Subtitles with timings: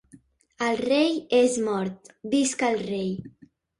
[0.67, 3.13] El rei és mort, visca el rei.